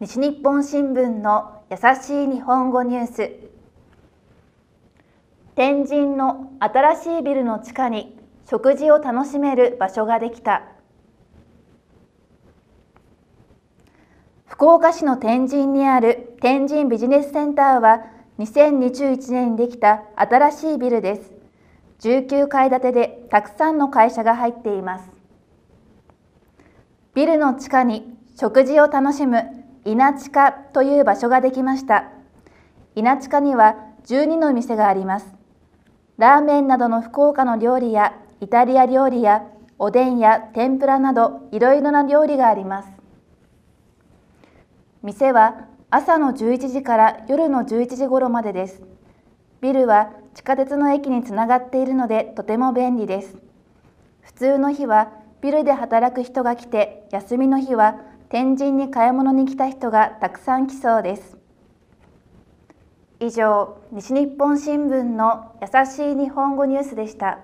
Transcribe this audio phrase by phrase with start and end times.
[0.00, 3.30] 西日本新聞の優しい日本語ニュース。
[5.54, 8.18] 天神の新しいビルの地下に
[8.50, 10.64] 食事を楽しめる場所ができた。
[14.46, 18.04] 福岡市の天神にある天神ビジネスセンターは
[18.40, 21.32] 2021年にできた新しいビルです。
[22.00, 25.08] 19階建てでたくさんの会社が入っています。
[27.14, 32.10] ビルの地下に食事を楽しむ稲地下という場所ができました。
[32.94, 33.76] 稲地下には
[34.06, 35.34] 12の店があります。
[36.16, 39.46] ラーメンなどの福岡の料理やイタリア料理や
[39.78, 42.88] おでんや天ぷらなどいろいろな料理があります。
[45.02, 48.82] 店は朝の11時から夜の11時頃までです。
[49.60, 53.36] ビルは地下鉄の駅につながっているのでとても便利です。
[54.22, 61.36] 普通の日はビルで働く人が来て休みの日は天神に買い物に来た人がたくさん来そうです。
[63.20, 67.40] 以上西日本新聞の優しい日本語ニュースでした。